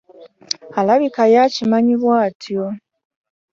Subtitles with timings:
[0.79, 2.63] Alabika ye akimanyi bw'atyo.